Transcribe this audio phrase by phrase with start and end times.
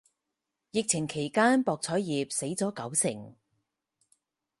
[0.71, 3.35] 疫情期間博彩業死咗九成